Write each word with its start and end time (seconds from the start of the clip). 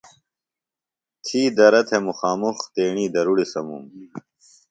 تھی 1.25 1.41
درہ 1.57 1.81
تھہ 1.87 1.97
مُخامُخ 2.07 2.57
تیݨی 2.73 3.05
درُڑیۡ 3.13 3.49
سموم۔ 3.51 3.85